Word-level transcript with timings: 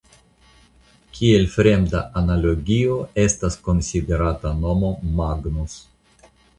Kiel 1.17 1.45
fremda 1.57 2.01
analogio 2.23 2.97
estas 3.27 3.61
konsiderata 3.71 4.57
nomo 4.67 4.95
"Magnus". 5.23 5.83